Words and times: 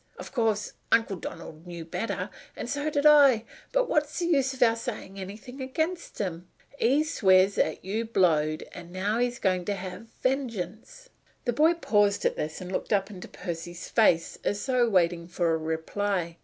Of 0.17 0.33
course, 0.33 0.73
Uncle 0.91 1.15
Donald 1.17 1.67
knew 1.67 1.85
better, 1.85 2.31
and 2.55 2.67
so 2.67 2.89
did 2.89 3.05
I; 3.05 3.43
but 3.71 3.87
what's 3.87 4.17
the 4.17 4.25
use 4.25 4.51
of 4.55 4.63
our 4.63 4.75
saying 4.75 5.19
anything 5.19 5.61
against 5.61 6.17
him? 6.17 6.47
He 6.79 7.03
swears 7.03 7.59
'at 7.59 7.85
you've 7.85 8.11
blowed, 8.11 8.67
and 8.71 8.91
now 8.91 9.19
he's 9.19 9.37
goin' 9.37 9.63
to 9.65 9.75
have 9.75 10.07
vengeance." 10.23 11.09
The 11.45 11.53
boy 11.53 11.75
paused 11.75 12.25
at 12.25 12.35
this 12.35 12.53
point, 12.57 12.61
and 12.61 12.71
looked 12.71 12.91
up 12.91 13.11
into 13.11 13.27
Percy's 13.27 13.89
face, 13.89 14.39
as 14.43 14.65
though 14.65 14.89
waiting 14.89 15.27
for 15.27 15.53
a 15.53 15.57
reply. 15.57 16.37